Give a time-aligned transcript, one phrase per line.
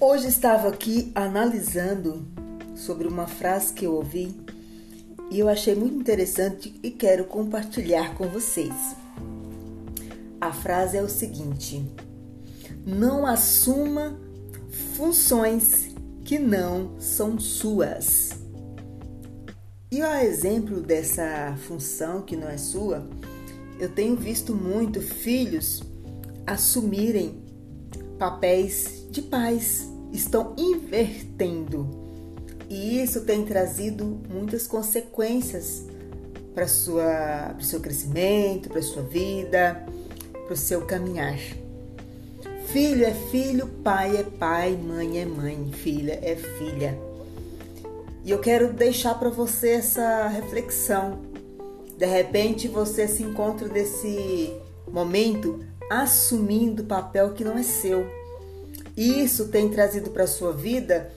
[0.00, 2.24] Hoje estava aqui analisando
[2.76, 4.32] sobre uma frase que eu ouvi
[5.28, 8.72] e eu achei muito interessante e quero compartilhar com vocês.
[10.40, 11.84] A frase é o seguinte:
[12.86, 14.16] Não assuma
[14.94, 15.88] funções
[16.24, 18.30] que não são suas.
[19.90, 23.04] E a exemplo dessa função que não é sua,
[23.80, 25.82] eu tenho visto muito filhos
[26.46, 27.42] assumirem
[28.16, 31.88] papéis de pais, estão invertendo.
[32.68, 35.84] E isso tem trazido muitas consequências
[36.54, 39.86] para o seu crescimento, para a sua vida,
[40.44, 41.38] para o seu caminhar.
[42.66, 46.98] Filho é filho, pai é pai, mãe é mãe, filha é filha.
[48.24, 51.20] E eu quero deixar para você essa reflexão.
[51.96, 54.52] De repente você se encontra nesse
[54.92, 58.06] momento assumindo papel que não é seu.
[58.98, 61.08] Isso tem trazido para a sua vida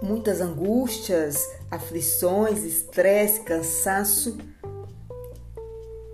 [0.00, 4.38] muitas angústias, aflições, estresse, cansaço.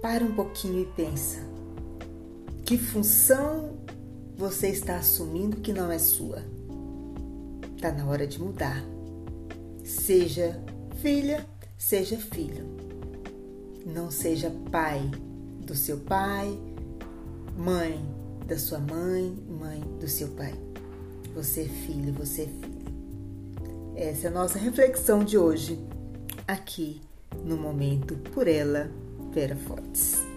[0.01, 1.41] Para um pouquinho e pensa.
[2.65, 3.77] Que função
[4.35, 6.43] você está assumindo que não é sua?
[7.77, 8.83] Está na hora de mudar.
[9.85, 10.59] Seja
[11.03, 12.65] filha, seja filho.
[13.85, 15.03] Não seja pai
[15.67, 16.59] do seu pai,
[17.59, 20.55] mãe da sua mãe, mãe do seu pai.
[21.39, 24.09] Você é filho, você é filha.
[24.11, 25.79] Essa é a nossa reflexão de hoje,
[26.49, 27.01] aqui
[27.45, 28.91] no momento por ela,
[29.33, 30.28] Vera Fortes.